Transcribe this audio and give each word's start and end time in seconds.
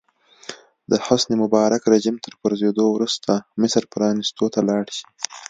د 0.91 0.91
حسن 1.05 1.31
مبارک 1.43 1.83
رژیم 1.93 2.15
تر 2.25 2.33
پرځېدو 2.43 2.85
وروسته 2.95 3.31
مصر 3.61 3.83
پرانیستو 3.93 4.45
ته 4.53 4.59
لاړ 4.69 4.85
شي. 4.97 5.05